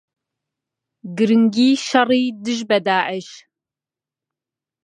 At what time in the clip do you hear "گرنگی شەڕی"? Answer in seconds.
1.17-2.23